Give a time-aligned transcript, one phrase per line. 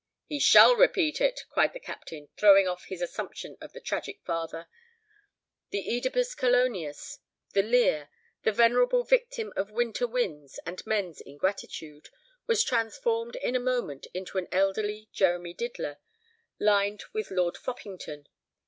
[0.25, 4.67] "He shall repeat it!" cried the Captain, throwing off his assumption of the tragic father.
[5.69, 7.19] The Oedipus Coloneus,
[7.53, 8.09] the Lear
[8.41, 12.09] the venerable victim of winter winds and men's ingratitude
[12.47, 15.99] was transformed in a moment into an elderly Jeremy Diddler,
[16.57, 18.25] lined with Lord Foppington.